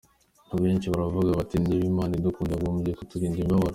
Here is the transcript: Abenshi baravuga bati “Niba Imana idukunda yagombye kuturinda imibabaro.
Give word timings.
Abenshi 0.53 0.91
baravuga 0.93 1.29
bati 1.39 1.55
“Niba 1.63 1.83
Imana 1.91 2.11
idukunda 2.15 2.51
yagombye 2.53 2.91
kuturinda 2.99 3.37
imibabaro. 3.39 3.69